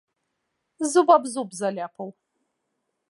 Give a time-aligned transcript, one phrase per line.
[0.93, 2.09] Зуб аб зуб заляпаў.